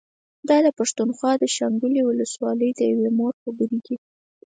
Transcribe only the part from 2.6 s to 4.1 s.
د يوې مور خبرې دي